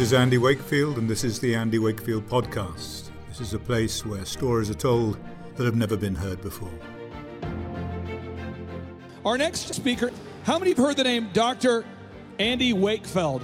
This 0.00 0.12
is 0.12 0.18
Andy 0.18 0.38
Wakefield, 0.38 0.96
and 0.96 1.10
this 1.10 1.24
is 1.24 1.40
the 1.40 1.54
Andy 1.54 1.78
Wakefield 1.78 2.26
Podcast. 2.26 3.10
This 3.28 3.38
is 3.38 3.52
a 3.52 3.58
place 3.58 4.02
where 4.02 4.24
stories 4.24 4.70
are 4.70 4.74
told 4.74 5.18
that 5.56 5.66
have 5.66 5.74
never 5.74 5.94
been 5.94 6.14
heard 6.14 6.40
before. 6.40 6.72
Our 9.26 9.36
next 9.36 9.74
speaker, 9.74 10.10
how 10.44 10.58
many 10.58 10.70
have 10.70 10.78
heard 10.78 10.96
the 10.96 11.04
name 11.04 11.28
Dr. 11.34 11.84
Andy 12.38 12.72
Wakefield? 12.72 13.42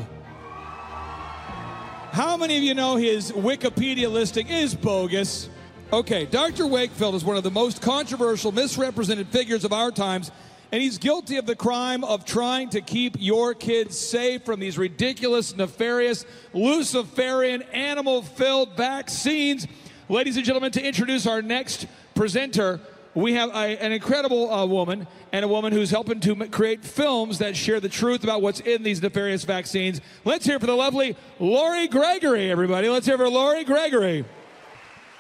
How 2.13 2.39
many 2.39 2.57
of 2.57 2.63
you 2.63 2.73
know 2.73 2.97
his 2.97 3.33
Wikipedia 3.33 4.11
listing 4.11 4.49
is 4.49 4.75
bogus? 4.75 5.51
Okay, 5.93 6.25
Dr. 6.25 6.67
Wakefield 6.67 7.17
is 7.17 7.23
one 7.23 7.37
of 7.37 7.43
the 7.43 7.51
most 7.51 7.83
controversial, 7.83 8.51
misrepresented 8.51 9.29
figures 9.29 9.67
of 9.67 9.75
our 9.75 9.91
times, 9.91 10.31
and 10.73 10.83
he's 10.83 10.99
guilty 10.99 11.37
of 11.37 11.47
the 11.47 11.57
crime 11.57 12.05
of 12.05 12.25
trying 12.25 12.71
to 12.71 12.81
keep 12.81 13.17
your 13.19 13.55
kids 13.55 13.99
safe 13.99 14.45
from 14.45 14.61
these 14.61 14.77
ridiculous, 14.77 15.57
nefarious, 15.57 16.25
Luciferian, 16.53 17.63
animal 17.73 18.23
filled 18.23 18.77
vaccines. 18.77 19.67
Ladies 20.09 20.37
and 20.37 20.45
gentlemen, 20.45 20.73
to 20.73 20.85
introduce 20.85 21.27
our 21.27 21.43
next 21.43 21.87
presenter, 22.15 22.81
we 23.15 23.33
have 23.33 23.51
a, 23.51 23.83
an 23.83 23.93
incredible 23.93 24.53
uh, 24.53 24.67
woman 24.67 25.07
and 25.33 25.45
a 25.45 25.49
woman 25.49 25.73
who's 25.73 25.91
helping 25.91 26.21
to 26.21 26.35
create 26.49 26.85
films 26.85 27.39
that 27.39 27.57
share 27.57 27.81
the 27.81 27.89
truth 27.89 28.25
about 28.25 28.43
what's 28.43 28.61
in 28.61 28.83
these 28.83 29.03
nefarious 29.03 29.45
vaccines. 29.45 30.01
Let's 30.25 30.45
hear 30.45 30.61
for 30.61 30.67
the 30.67 30.77
lovely 30.77 31.17
Lori 31.41 31.89
Gregory, 31.89 32.51
everybody. 32.51 32.89
Let's 32.89 33.07
hear 33.07 33.17
for 33.17 33.29
Lori 33.29 33.65
Gregory. 33.65 34.25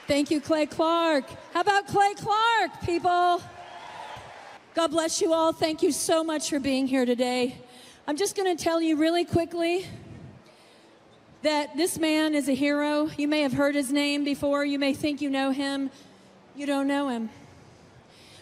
Thank 0.07 0.31
you, 0.31 0.41
Clay 0.41 0.67
Clark. 0.67 1.25
How 1.53 1.61
about 1.61 1.87
Clay 1.89 2.15
Clark, 2.15 2.83
people? 2.85 3.43
God 4.77 4.91
bless 4.91 5.23
you 5.23 5.33
all. 5.33 5.55
Thank 5.55 5.83
you 5.83 5.91
so 5.91 6.23
much 6.23 6.51
for 6.51 6.61
being 6.61 6.87
here 6.87 7.07
today. 7.07 7.57
I'm 8.07 8.19
just 8.19 8.37
going 8.37 8.55
to 8.55 8.63
tell 8.63 8.79
you 8.79 8.97
really 8.97 9.25
quickly 9.25 9.87
that 11.41 11.75
this 11.79 11.99
man 11.99 12.35
is 12.35 12.47
a 12.51 12.53
hero. 12.53 13.09
You 13.17 13.27
may 13.27 13.41
have 13.41 13.55
heard 13.55 13.75
his 13.75 13.91
name 13.91 14.23
before, 14.23 14.67
you 14.67 14.79
may 14.79 14.93
think 14.93 15.23
you 15.23 15.31
know 15.31 15.51
him, 15.51 15.91
you 16.55 16.67
don't 16.67 16.87
know 16.87 17.09
him. 17.09 17.31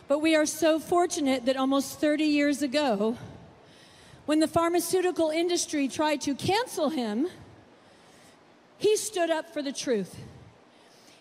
But 0.09 0.19
we 0.19 0.35
are 0.35 0.45
so 0.45 0.81
fortunate 0.81 1.47
that 1.47 1.57
almost 1.57 2.01
30 2.01 2.25
years 2.25 2.63
ago, 2.63 3.17
when 4.27 4.41
the 4.41 4.49
pharmaceutical 4.49 5.31
industry 5.31 5.87
tried 5.87 6.21
to 6.23 6.35
cancel 6.35 6.89
him, 6.89 7.29
he 8.77 8.97
stood 8.97 9.31
up 9.31 9.55
for 9.55 9.63
the 9.63 9.73
truth. 9.73 10.17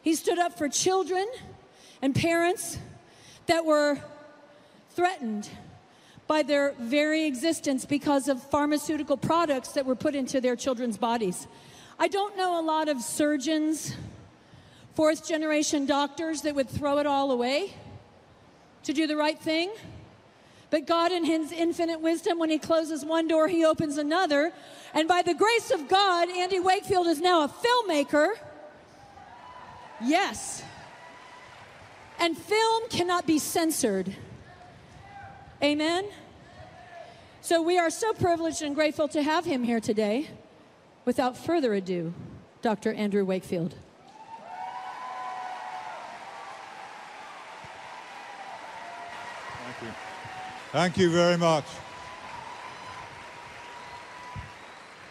He 0.01 0.15
stood 0.15 0.39
up 0.39 0.57
for 0.57 0.67
children 0.67 1.27
and 2.01 2.15
parents 2.15 2.79
that 3.45 3.63
were 3.63 3.99
threatened 4.95 5.49
by 6.27 6.43
their 6.43 6.73
very 6.79 7.25
existence 7.25 7.85
because 7.85 8.27
of 8.27 8.41
pharmaceutical 8.49 9.17
products 9.17 9.69
that 9.69 9.85
were 9.85 9.95
put 9.95 10.15
into 10.15 10.39
their 10.39 10.55
children's 10.55 10.97
bodies. 10.97 11.47
I 11.99 12.07
don't 12.07 12.37
know 12.37 12.59
a 12.59 12.63
lot 12.63 12.87
of 12.87 13.01
surgeons, 13.01 13.95
fourth 14.95 15.27
generation 15.27 15.85
doctors 15.85 16.41
that 16.41 16.55
would 16.55 16.69
throw 16.69 16.97
it 16.99 17.05
all 17.05 17.31
away 17.31 17.73
to 18.83 18.93
do 18.93 19.07
the 19.07 19.17
right 19.17 19.39
thing. 19.39 19.71
But 20.69 20.87
God, 20.87 21.11
in 21.11 21.23
His 21.23 21.51
infinite 21.51 22.01
wisdom, 22.01 22.39
when 22.39 22.49
He 22.49 22.57
closes 22.57 23.05
one 23.05 23.27
door, 23.27 23.47
He 23.47 23.63
opens 23.63 23.97
another. 23.97 24.51
And 24.93 25.07
by 25.07 25.21
the 25.21 25.33
grace 25.33 25.71
of 25.71 25.87
God, 25.87 26.29
Andy 26.29 26.59
Wakefield 26.59 27.07
is 27.07 27.21
now 27.21 27.43
a 27.43 27.47
filmmaker. 27.47 28.29
Yes. 30.03 30.63
And 32.19 32.37
film 32.37 32.89
cannot 32.89 33.27
be 33.27 33.37
censored. 33.37 34.15
Amen? 35.63 36.05
So 37.39 37.61
we 37.61 37.79
are 37.79 37.89
so 37.89 38.11
privileged 38.11 38.61
and 38.61 38.75
grateful 38.75 39.07
to 39.07 39.23
have 39.23 39.45
him 39.45 39.63
here 39.63 39.79
today. 39.79 40.27
Without 41.05 41.37
further 41.37 41.73
ado, 41.73 42.13
Dr. 42.61 42.93
Andrew 42.93 43.23
Wakefield. 43.23 43.73
Thank 49.63 49.81
you. 49.81 49.87
Thank 50.73 50.97
you 50.97 51.09
very 51.11 51.37
much. 51.37 51.65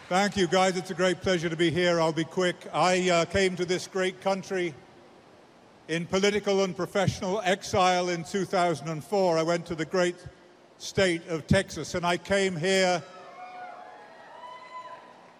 Thank 0.07 0.37
you, 0.37 0.45
guys. 0.45 0.77
It's 0.77 0.91
a 0.91 0.95
great 0.95 1.21
pleasure 1.21 1.49
to 1.49 1.55
be 1.55 1.71
here. 1.71 1.99
I'll 1.99 2.13
be 2.13 2.25
quick. 2.25 2.57
I 2.71 3.09
uh, 3.09 3.25
came 3.25 3.55
to 3.55 3.65
this 3.65 3.87
great 3.87 4.21
country 4.21 4.75
in 5.87 6.05
political 6.05 6.63
and 6.63 6.75
professional 6.75 7.41
exile 7.43 8.09
in 8.09 8.23
2004. 8.23 9.37
I 9.37 9.41
went 9.41 9.65
to 9.65 9.75
the 9.75 9.85
great 9.85 10.15
state 10.77 11.27
of 11.27 11.47
Texas, 11.47 11.95
and 11.95 12.05
I 12.05 12.17
came 12.17 12.55
here 12.55 13.01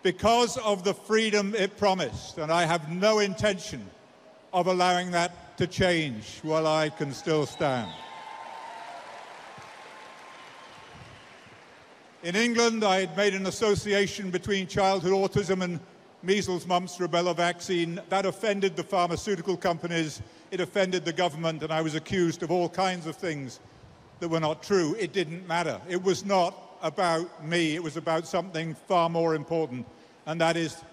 because 0.02 0.58
of 0.58 0.84
the 0.84 0.94
freedom 0.94 1.56
it 1.56 1.78
promised, 1.78 2.38
and 2.38 2.52
I 2.52 2.66
have 2.66 2.92
no 2.92 3.20
intention 3.20 3.90
of 4.52 4.68
allowing 4.68 5.12
that 5.12 5.58
to 5.58 5.68
change 5.68 6.40
while 6.44 6.68
I 6.68 6.90
can 6.90 7.14
still 7.14 7.46
stand. 7.46 7.92
In 12.24 12.36
England, 12.36 12.84
I 12.84 13.02
had 13.02 13.18
made 13.18 13.34
an 13.34 13.48
association 13.48 14.30
between 14.30 14.68
childhood 14.68 15.12
autism 15.12 15.62
and 15.62 15.80
measles, 16.22 16.66
mumps, 16.66 16.98
rubella 16.98 17.36
vaccine. 17.36 18.00
That 18.10 18.26
offended 18.26 18.78
the 18.78 18.84
pharmaceutical 18.84 19.58
companies, 19.58 20.22
it 20.50 20.62
offended 20.62 21.04
the 21.04 21.12
government, 21.12 21.64
and 21.64 21.74
I 21.74 21.82
was 21.82 21.96
accused 21.96 22.42
of 22.42 22.50
all 22.50 22.70
kinds 22.70 23.08
of 23.08 23.18
things 23.18 23.60
that 24.20 24.30
were 24.30 24.40
not 24.40 24.64
true. 24.64 24.96
It 25.00 25.14
didn't 25.14 25.48
matter. 25.48 25.80
It 25.88 26.02
was 26.02 26.26
not 26.26 26.56
about 26.82 27.46
me, 27.46 27.76
it 27.76 27.82
was 27.82 27.96
about 27.96 28.28
something 28.28 28.76
far 28.88 29.10
more 29.10 29.36
important, 29.36 29.86
and 30.26 30.40
that 30.42 30.58
is 30.58 30.84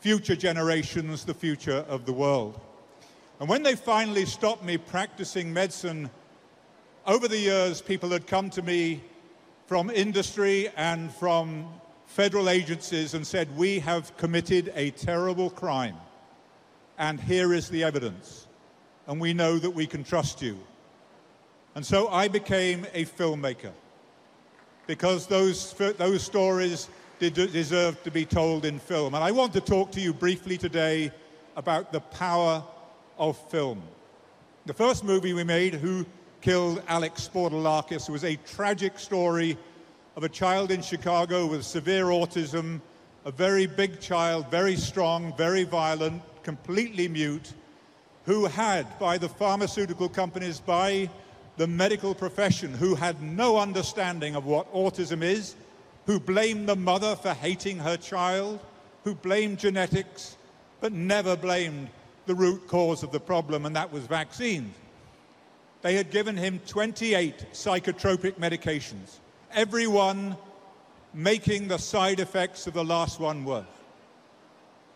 future 0.00 0.34
generations, 0.34 1.24
the 1.24 1.34
future 1.34 1.84
of 1.88 2.04
the 2.04 2.12
world. 2.12 2.60
And 3.38 3.48
when 3.48 3.62
they 3.62 3.76
finally 3.76 4.26
stopped 4.26 4.64
me 4.64 4.76
practicing 4.76 5.52
medicine, 5.52 6.10
over 7.06 7.28
the 7.28 7.38
years, 7.38 7.80
people 7.80 8.10
had 8.10 8.26
come 8.26 8.50
to 8.50 8.62
me 8.62 9.02
from 9.66 9.88
industry 9.88 10.68
and 10.76 11.12
from 11.14 11.68
federal 12.06 12.50
agencies 12.50 13.14
and 13.14 13.24
said, 13.26 13.56
We 13.56 13.78
have 13.78 14.16
committed 14.16 14.72
a 14.74 14.90
terrible 14.90 15.48
crime, 15.48 15.96
and 16.98 17.20
here 17.20 17.54
is 17.54 17.68
the 17.68 17.84
evidence, 17.84 18.48
and 19.06 19.20
we 19.20 19.32
know 19.32 19.58
that 19.58 19.70
we 19.70 19.86
can 19.86 20.02
trust 20.02 20.42
you. 20.42 20.58
And 21.74 21.86
so 21.86 22.08
I 22.08 22.28
became 22.28 22.86
a 22.94 23.04
filmmaker 23.04 23.72
because 24.86 25.26
those, 25.26 25.72
those 25.74 26.22
stories 26.22 26.88
deserve 27.20 28.02
to 28.02 28.10
be 28.10 28.24
told 28.24 28.64
in 28.64 28.78
film. 28.78 29.14
And 29.14 29.22
I 29.22 29.30
want 29.30 29.52
to 29.52 29.60
talk 29.60 29.92
to 29.92 30.00
you 30.00 30.12
briefly 30.12 30.58
today 30.58 31.12
about 31.56 31.92
the 31.92 32.00
power 32.00 32.64
of 33.18 33.36
film. 33.50 33.82
The 34.66 34.74
first 34.74 35.04
movie 35.04 35.32
we 35.32 35.44
made, 35.44 35.74
Who 35.74 36.06
Killed 36.40 36.82
Alex 36.88 37.28
Spourdalakis, 37.32 38.08
was 38.08 38.24
a 38.24 38.36
tragic 38.36 38.98
story 38.98 39.56
of 40.16 40.24
a 40.24 40.28
child 40.28 40.70
in 40.70 40.82
Chicago 40.82 41.46
with 41.46 41.64
severe 41.64 42.06
autism, 42.06 42.80
a 43.24 43.30
very 43.30 43.66
big 43.66 44.00
child, 44.00 44.50
very 44.50 44.74
strong, 44.76 45.36
very 45.36 45.64
violent, 45.64 46.22
completely 46.42 47.06
mute, 47.06 47.52
who 48.24 48.46
had, 48.46 48.98
by 48.98 49.18
the 49.18 49.28
pharmaceutical 49.28 50.08
companies, 50.08 50.58
by 50.60 51.08
the 51.60 51.66
medical 51.66 52.14
profession, 52.14 52.72
who 52.72 52.94
had 52.94 53.20
no 53.20 53.58
understanding 53.58 54.34
of 54.34 54.46
what 54.46 54.72
autism 54.72 55.22
is, 55.22 55.54
who 56.06 56.18
blamed 56.18 56.66
the 56.66 56.74
mother 56.74 57.14
for 57.14 57.34
hating 57.34 57.78
her 57.78 57.98
child, 57.98 58.58
who 59.04 59.14
blamed 59.14 59.58
genetics, 59.58 60.38
but 60.80 60.90
never 60.90 61.36
blamed 61.36 61.90
the 62.24 62.34
root 62.34 62.66
cause 62.66 63.02
of 63.02 63.12
the 63.12 63.20
problem, 63.20 63.66
and 63.66 63.76
that 63.76 63.92
was 63.92 64.06
vaccines. 64.06 64.74
They 65.82 65.96
had 65.96 66.10
given 66.10 66.34
him 66.34 66.62
28 66.66 67.52
psychotropic 67.52 68.36
medications, 68.36 69.18
every 69.52 69.86
one 69.86 70.38
making 71.12 71.68
the 71.68 71.76
side 71.76 72.20
effects 72.20 72.66
of 72.68 72.72
the 72.72 72.84
last 72.84 73.20
one 73.20 73.44
worse. 73.44 73.66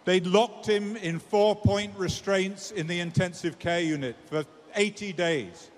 They'd 0.06 0.26
locked 0.26 0.66
him 0.66 0.96
in 0.96 1.18
four 1.18 1.56
point 1.56 1.92
restraints 1.98 2.70
in 2.70 2.86
the 2.86 3.00
intensive 3.00 3.58
care 3.58 3.82
unit 3.82 4.16
for 4.30 4.46
80 4.74 5.12
days. 5.12 5.70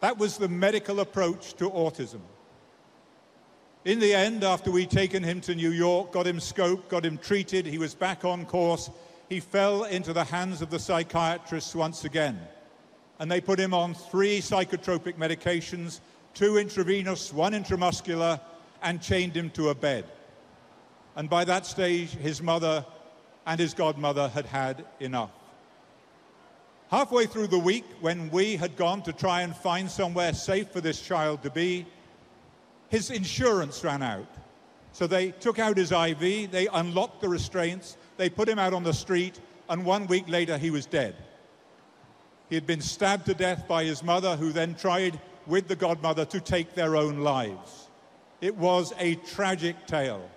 That 0.00 0.18
was 0.18 0.38
the 0.38 0.48
medical 0.48 1.00
approach 1.00 1.54
to 1.54 1.70
autism. 1.70 2.20
In 3.84 3.98
the 3.98 4.14
end, 4.14 4.44
after 4.44 4.70
we'd 4.70 4.90
taken 4.90 5.22
him 5.22 5.40
to 5.42 5.54
New 5.54 5.70
York, 5.70 6.12
got 6.12 6.26
him 6.26 6.38
scoped, 6.38 6.88
got 6.88 7.04
him 7.04 7.16
treated, 7.18 7.64
he 7.64 7.78
was 7.78 7.94
back 7.94 8.24
on 8.24 8.44
course. 8.44 8.90
He 9.28 9.40
fell 9.40 9.84
into 9.84 10.12
the 10.12 10.24
hands 10.24 10.60
of 10.60 10.70
the 10.70 10.78
psychiatrists 10.78 11.74
once 11.74 12.04
again. 12.04 12.40
And 13.18 13.30
they 13.30 13.40
put 13.40 13.58
him 13.58 13.72
on 13.72 13.94
three 13.94 14.40
psychotropic 14.40 15.16
medications 15.16 16.00
two 16.32 16.58
intravenous, 16.58 17.32
one 17.32 17.52
intramuscular, 17.52 18.40
and 18.82 19.02
chained 19.02 19.36
him 19.36 19.50
to 19.50 19.70
a 19.70 19.74
bed. 19.74 20.04
And 21.16 21.28
by 21.28 21.44
that 21.44 21.66
stage, 21.66 22.10
his 22.10 22.40
mother 22.40 22.84
and 23.46 23.58
his 23.58 23.74
godmother 23.74 24.28
had 24.28 24.46
had 24.46 24.84
enough. 25.00 25.32
Halfway 26.90 27.26
through 27.26 27.46
the 27.46 27.58
week, 27.58 27.84
when 28.00 28.30
we 28.30 28.56
had 28.56 28.74
gone 28.74 29.00
to 29.02 29.12
try 29.12 29.42
and 29.42 29.54
find 29.54 29.88
somewhere 29.88 30.32
safe 30.32 30.70
for 30.70 30.80
this 30.80 31.00
child 31.00 31.40
to 31.44 31.50
be, 31.50 31.86
his 32.88 33.12
insurance 33.12 33.84
ran 33.84 34.02
out. 34.02 34.26
So 34.90 35.06
they 35.06 35.30
took 35.30 35.60
out 35.60 35.76
his 35.76 35.92
IV, 35.92 36.50
they 36.50 36.66
unlocked 36.72 37.20
the 37.20 37.28
restraints, 37.28 37.96
they 38.16 38.28
put 38.28 38.48
him 38.48 38.58
out 38.58 38.74
on 38.74 38.82
the 38.82 38.92
street, 38.92 39.38
and 39.68 39.84
one 39.84 40.08
week 40.08 40.28
later 40.28 40.58
he 40.58 40.72
was 40.72 40.84
dead. 40.84 41.14
He 42.48 42.56
had 42.56 42.66
been 42.66 42.80
stabbed 42.80 43.26
to 43.26 43.34
death 43.34 43.68
by 43.68 43.84
his 43.84 44.02
mother, 44.02 44.34
who 44.34 44.50
then 44.50 44.74
tried 44.74 45.20
with 45.46 45.68
the 45.68 45.76
godmother 45.76 46.24
to 46.24 46.40
take 46.40 46.74
their 46.74 46.96
own 46.96 47.18
lives. 47.18 47.88
It 48.40 48.56
was 48.56 48.92
a 48.98 49.14
tragic 49.14 49.86
tale. 49.86 50.28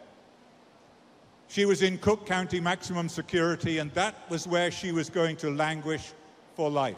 She 1.48 1.66
was 1.66 1.82
in 1.82 1.98
Cook 1.98 2.28
County 2.28 2.60
maximum 2.60 3.10
security, 3.10 3.80
and 3.80 3.92
that 3.96 4.30
was 4.30 4.48
where 4.48 4.70
she 4.70 4.92
was 4.92 5.10
going 5.10 5.38
to 5.38 5.50
languish 5.50 6.14
for 6.56 6.70
life. 6.70 6.98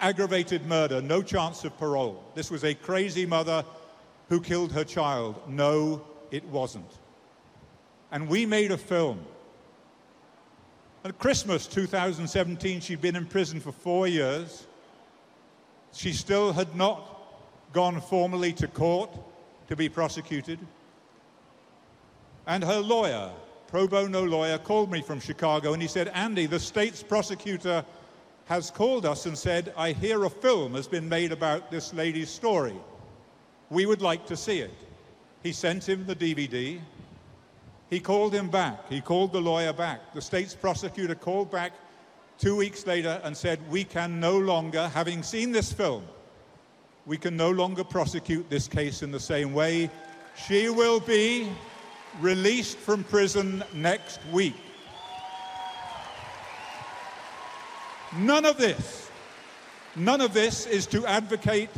Aggravated 0.00 0.66
murder, 0.66 1.02
no 1.02 1.22
chance 1.22 1.64
of 1.64 1.76
parole. 1.78 2.24
This 2.34 2.50
was 2.50 2.64
a 2.64 2.74
crazy 2.74 3.26
mother 3.26 3.64
who 4.28 4.40
killed 4.40 4.72
her 4.72 4.84
child. 4.84 5.40
No, 5.46 6.02
it 6.30 6.44
wasn't. 6.46 6.90
And 8.10 8.28
we 8.28 8.46
made 8.46 8.70
a 8.70 8.78
film. 8.78 9.20
At 11.04 11.18
Christmas 11.18 11.66
2017, 11.66 12.80
she'd 12.80 13.00
been 13.00 13.16
in 13.16 13.26
prison 13.26 13.60
for 13.60 13.72
four 13.72 14.06
years. 14.06 14.66
She 15.92 16.12
still 16.12 16.52
had 16.52 16.74
not 16.76 17.18
gone 17.72 18.00
formally 18.00 18.52
to 18.54 18.68
court 18.68 19.10
to 19.68 19.76
be 19.76 19.88
prosecuted. 19.88 20.58
And 22.46 22.64
her 22.64 22.80
lawyer, 22.80 23.30
pro 23.68 23.86
bono 23.86 24.24
lawyer, 24.24 24.58
called 24.58 24.90
me 24.90 25.02
from 25.02 25.20
Chicago 25.20 25.72
and 25.72 25.80
he 25.80 25.88
said, 25.88 26.08
Andy, 26.08 26.46
the 26.46 26.58
state's 26.58 27.02
prosecutor 27.02 27.84
has 28.50 28.68
called 28.68 29.06
us 29.06 29.26
and 29.26 29.38
said, 29.38 29.72
I 29.76 29.92
hear 29.92 30.24
a 30.24 30.28
film 30.28 30.74
has 30.74 30.88
been 30.88 31.08
made 31.08 31.30
about 31.30 31.70
this 31.70 31.94
lady's 31.94 32.28
story. 32.28 32.74
We 33.70 33.86
would 33.86 34.02
like 34.02 34.26
to 34.26 34.36
see 34.36 34.58
it. 34.58 34.74
He 35.44 35.52
sent 35.52 35.88
him 35.88 36.04
the 36.04 36.16
DVD. 36.16 36.80
He 37.90 38.00
called 38.00 38.34
him 38.34 38.50
back. 38.50 38.88
He 38.88 39.00
called 39.00 39.32
the 39.32 39.40
lawyer 39.40 39.72
back. 39.72 40.14
The 40.14 40.20
state's 40.20 40.52
prosecutor 40.52 41.14
called 41.14 41.52
back 41.52 41.74
two 42.38 42.56
weeks 42.56 42.88
later 42.88 43.20
and 43.22 43.36
said, 43.36 43.60
We 43.70 43.84
can 43.84 44.18
no 44.18 44.36
longer, 44.36 44.88
having 44.88 45.22
seen 45.22 45.52
this 45.52 45.72
film, 45.72 46.04
we 47.06 47.18
can 47.18 47.36
no 47.36 47.52
longer 47.52 47.84
prosecute 47.84 48.50
this 48.50 48.66
case 48.66 49.04
in 49.04 49.12
the 49.12 49.20
same 49.20 49.54
way. 49.54 49.88
She 50.48 50.70
will 50.70 50.98
be 50.98 51.48
released 52.20 52.78
from 52.78 53.04
prison 53.04 53.62
next 53.74 54.18
week. 54.32 54.56
None 58.16 58.44
of 58.44 58.56
this, 58.56 59.08
none 59.94 60.20
of 60.20 60.34
this 60.34 60.66
is 60.66 60.86
to 60.88 61.06
advocate 61.06 61.70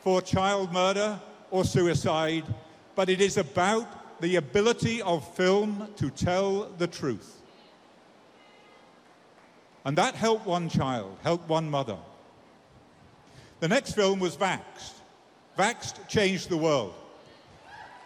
for 0.00 0.20
child 0.20 0.72
murder 0.72 1.18
or 1.50 1.64
suicide, 1.64 2.44
but 2.94 3.08
it 3.08 3.20
is 3.20 3.38
about 3.38 4.20
the 4.20 4.36
ability 4.36 5.00
of 5.00 5.26
film 5.34 5.88
to 5.96 6.10
tell 6.10 6.64
the 6.76 6.86
truth. 6.86 7.40
And 9.86 9.96
that 9.96 10.14
helped 10.14 10.46
one 10.46 10.68
child, 10.68 11.16
helped 11.22 11.48
one 11.48 11.70
mother. 11.70 11.96
The 13.60 13.68
next 13.68 13.92
film 13.94 14.20
was 14.20 14.36
Vaxxed. 14.36 14.92
Vaxxed 15.58 16.06
changed 16.08 16.50
the 16.50 16.58
world. 16.58 16.92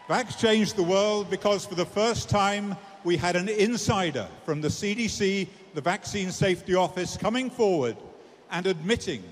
Vaxxed 0.09 0.39
changed 0.39 0.77
the 0.77 0.83
world 0.85 1.29
because 1.29 1.67
for 1.67 1.75
the 1.75 1.87
first 1.87 2.29
time 2.29 2.77
we 3.03 3.17
had 3.17 3.35
an 3.35 3.49
insider 3.49 4.29
from 4.45 4.61
the 4.61 4.69
CDC, 4.69 5.49
the 5.75 5.81
Vaccine 5.81 6.31
Safety 6.31 6.75
Office, 6.75 7.17
coming 7.17 7.51
forward 7.51 7.97
and 8.51 8.67
admitting 8.67 9.23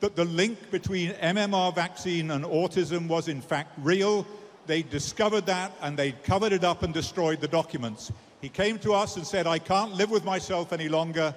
that 0.00 0.16
the 0.16 0.24
link 0.24 0.70
between 0.70 1.12
MMR 1.12 1.74
vaccine 1.74 2.30
and 2.30 2.44
autism 2.44 3.08
was 3.08 3.28
in 3.28 3.40
fact 3.40 3.72
real. 3.78 4.26
They 4.66 4.82
discovered 4.82 5.46
that 5.46 5.72
and 5.82 5.96
they 5.96 6.12
covered 6.12 6.52
it 6.52 6.64
up 6.64 6.82
and 6.82 6.92
destroyed 6.92 7.40
the 7.40 7.48
documents. 7.48 8.12
He 8.40 8.48
came 8.48 8.78
to 8.80 8.94
us 8.94 9.16
and 9.16 9.26
said, 9.26 9.46
I 9.46 9.58
can't 9.58 9.92
live 9.92 10.10
with 10.10 10.24
myself 10.24 10.72
any 10.72 10.88
longer. 10.88 11.34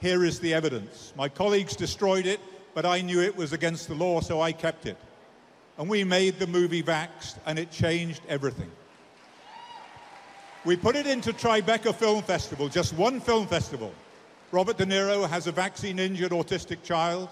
Here 0.00 0.24
is 0.24 0.40
the 0.40 0.54
evidence. 0.54 1.12
My 1.16 1.28
colleagues 1.28 1.76
destroyed 1.76 2.26
it 2.26 2.40
but 2.74 2.84
I 2.84 3.00
knew 3.00 3.20
it 3.20 3.36
was 3.36 3.52
against 3.52 3.88
the 3.88 3.94
law, 3.94 4.20
so 4.20 4.40
I 4.40 4.52
kept 4.52 4.86
it. 4.86 4.98
And 5.78 5.88
we 5.88 6.04
made 6.04 6.38
the 6.38 6.46
movie 6.46 6.82
Vaxxed, 6.82 7.36
and 7.46 7.58
it 7.58 7.70
changed 7.70 8.20
everything. 8.28 8.70
We 10.64 10.76
put 10.76 10.96
it 10.96 11.06
into 11.06 11.34
Tribeca 11.34 11.94
Film 11.94 12.22
Festival, 12.22 12.70
just 12.70 12.94
one 12.94 13.20
film 13.20 13.46
festival. 13.46 13.92
Robert 14.50 14.78
De 14.78 14.86
Niro 14.86 15.28
has 15.28 15.46
a 15.46 15.52
vaccine 15.52 15.98
injured 15.98 16.32
autistic 16.32 16.82
child. 16.82 17.28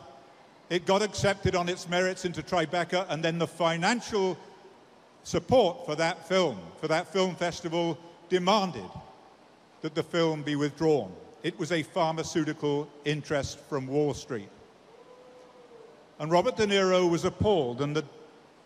It 0.69 0.85
got 0.85 1.01
accepted 1.01 1.55
on 1.55 1.71
its 1.71 1.89
merits 1.89 2.27
into 2.27 2.43
Tribeca, 2.43 3.07
and 3.09 3.25
then 3.25 3.39
the 3.39 3.47
financial 3.47 4.39
support 5.23 5.87
for 5.87 5.95
that 5.97 6.29
film, 6.29 6.59
for 6.79 6.89
that 6.89 7.11
film 7.11 7.35
festival, 7.35 7.99
demanded 8.29 8.91
that 9.81 9.95
the 9.95 10.03
film 10.03 10.43
be 10.43 10.55
withdrawn. 10.55 11.11
It 11.43 11.59
was 11.59 11.73
a 11.73 11.83
pharmaceutical 11.83 12.87
interest 13.07 13.61
from 13.61 13.87
Wall 13.87 14.13
Street. 14.13 14.51
And 16.19 16.31
Robert 16.31 16.57
De 16.57 16.67
Niro 16.67 17.11
was 17.11 17.25
appalled. 17.25 17.81
And 17.81 17.97
the, 17.97 18.05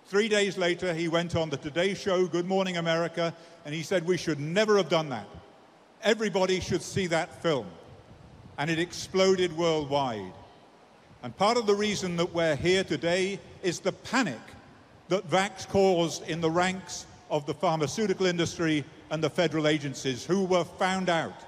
three 0.07 0.29
days 0.29 0.57
later, 0.57 0.95
he 0.95 1.09
went 1.09 1.35
on 1.37 1.51
the 1.51 1.57
Today 1.57 1.95
Show, 1.95 2.27
Good 2.27 2.47
Morning 2.47 2.77
America, 2.77 3.35
and 3.65 3.75
he 3.75 3.83
said, 3.83 4.07
We 4.07 4.17
should 4.17 4.41
never 4.41 4.77
have 4.77 4.89
done 4.89 5.09
that. 5.11 5.27
Everybody 6.03 6.61
should 6.61 6.83
see 6.83 7.07
that 7.09 7.43
film. 7.43 7.67
And 8.59 8.71
it 8.71 8.79
exploded 8.79 9.57
worldwide. 9.57 10.33
And 11.23 11.37
part 11.37 11.57
of 11.57 11.67
the 11.67 11.75
reason 11.75 12.17
that 12.17 12.33
we're 12.33 12.57
here 12.57 12.85
today 12.85 13.41
is 13.63 13.81
the 13.81 13.93
panic 13.93 14.39
that 15.09 15.29
Vax 15.29 15.69
caused 15.69 16.29
in 16.29 16.41
the 16.41 16.51
ranks 16.51 17.07
of 17.31 17.47
the 17.47 17.55
pharmaceutical 17.55 18.27
industry 18.27 18.85
and 19.11 19.23
the 19.23 19.31
federal 19.31 19.67
agencies 19.67 20.25
who 20.25 20.45
were 20.45 20.65
found 20.65 21.09
out. 21.09 21.45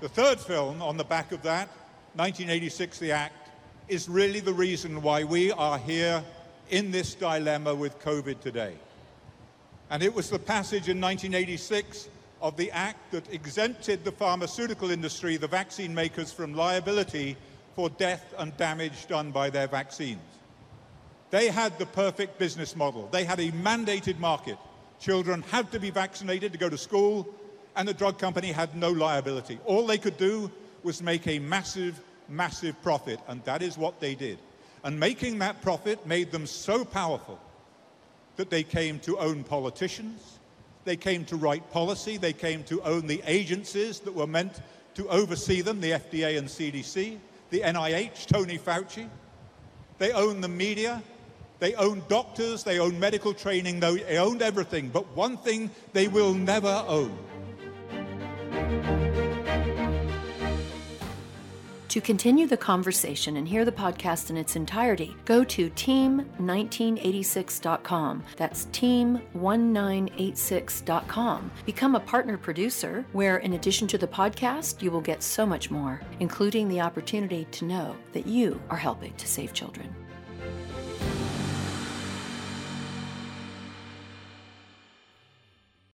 The 0.00 0.08
third 0.08 0.40
film 0.40 0.82
on 0.82 0.96
the 0.96 1.04
back 1.04 1.32
of 1.32 1.42
that, 1.42 1.68
1986, 2.14 2.98
The 2.98 3.12
Act, 3.12 3.50
is 3.88 4.08
really 4.08 4.40
the 4.40 4.52
reason 4.52 5.02
why 5.02 5.24
we 5.24 5.52
are 5.52 5.78
here 5.78 6.22
in 6.70 6.90
this 6.90 7.14
dilemma 7.14 7.74
with 7.74 8.00
COVID 8.00 8.40
today. 8.40 8.74
And 9.90 10.02
it 10.02 10.14
was 10.14 10.30
the 10.30 10.38
passage 10.38 10.88
in 10.88 11.00
1986 11.00 12.08
of 12.40 12.56
the 12.56 12.70
act 12.70 13.10
that 13.12 13.32
exempted 13.32 14.04
the 14.04 14.12
pharmaceutical 14.12 14.90
industry, 14.90 15.36
the 15.36 15.48
vaccine 15.48 15.94
makers, 15.94 16.32
from 16.32 16.54
liability 16.54 17.36
for 17.76 17.90
death 17.90 18.34
and 18.38 18.56
damage 18.56 19.06
done 19.06 19.30
by 19.30 19.50
their 19.50 19.66
vaccines. 19.66 20.20
They 21.30 21.48
had 21.48 21.78
the 21.78 21.86
perfect 21.86 22.38
business 22.38 22.74
model. 22.74 23.08
They 23.12 23.24
had 23.24 23.40
a 23.40 23.52
mandated 23.52 24.18
market. 24.18 24.56
Children 25.00 25.42
had 25.50 25.70
to 25.72 25.80
be 25.80 25.90
vaccinated 25.90 26.52
to 26.52 26.58
go 26.58 26.68
to 26.68 26.78
school, 26.78 27.28
and 27.76 27.86
the 27.86 27.94
drug 27.94 28.18
company 28.18 28.52
had 28.52 28.74
no 28.74 28.90
liability. 28.90 29.58
All 29.64 29.86
they 29.86 29.98
could 29.98 30.16
do 30.16 30.50
was 30.82 31.02
make 31.02 31.26
a 31.26 31.38
massive 31.38 32.00
massive 32.30 32.80
profit, 32.82 33.20
and 33.28 33.44
that 33.44 33.60
is 33.62 33.76
what 33.76 34.00
they 34.00 34.14
did. 34.14 34.38
And 34.82 34.98
making 34.98 35.38
that 35.40 35.60
profit 35.62 36.06
made 36.06 36.32
them 36.32 36.46
so 36.46 36.84
powerful 36.84 37.38
that 38.36 38.50
they 38.50 38.62
came 38.62 38.98
to 39.00 39.18
own 39.18 39.44
politicians, 39.44 40.38
they 40.84 40.96
came 40.96 41.24
to 41.26 41.36
write 41.36 41.70
policy, 41.70 42.16
they 42.16 42.32
came 42.32 42.64
to 42.64 42.82
own 42.82 43.06
the 43.06 43.22
agencies 43.26 44.00
that 44.00 44.14
were 44.14 44.26
meant 44.26 44.60
to 44.94 45.08
oversee 45.08 45.60
them, 45.60 45.80
the 45.80 45.92
FDA 45.92 46.38
and 46.38 46.48
CDC, 46.48 47.18
the 47.50 47.60
NIH, 47.60 48.26
Tony 48.26 48.58
Fauci. 48.58 49.08
They 49.98 50.12
owned 50.12 50.42
the 50.42 50.48
media, 50.48 51.02
they 51.58 51.74
owned 51.74 52.08
doctors, 52.08 52.64
they 52.64 52.78
owned 52.78 52.98
medical 52.98 53.34
training, 53.34 53.80
they 53.80 54.16
owned 54.16 54.40
everything. 54.40 54.88
But 54.88 55.14
one 55.14 55.36
thing 55.36 55.70
they 55.92 56.08
will 56.08 56.32
never 56.32 56.84
own 56.88 57.18
To 61.90 62.00
continue 62.00 62.46
the 62.46 62.56
conversation 62.56 63.36
and 63.36 63.46
hear 63.48 63.64
the 63.64 63.72
podcast 63.72 64.30
in 64.30 64.36
its 64.36 64.54
entirety, 64.54 65.16
go 65.24 65.42
to 65.42 65.68
team1986.com. 65.70 68.22
That's 68.36 68.66
team1986.com. 68.66 71.50
Become 71.66 71.96
a 71.96 72.00
partner 72.00 72.38
producer, 72.38 73.04
where 73.10 73.38
in 73.38 73.54
addition 73.54 73.88
to 73.88 73.98
the 73.98 74.06
podcast, 74.06 74.82
you 74.82 74.92
will 74.92 75.00
get 75.00 75.20
so 75.20 75.44
much 75.44 75.72
more, 75.72 76.00
including 76.20 76.68
the 76.68 76.80
opportunity 76.80 77.48
to 77.50 77.64
know 77.64 77.96
that 78.12 78.24
you 78.24 78.62
are 78.70 78.76
helping 78.76 79.12
to 79.14 79.26
save 79.26 79.52
children. 79.52 79.92